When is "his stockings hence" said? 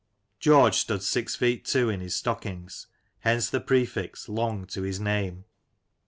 2.01-3.51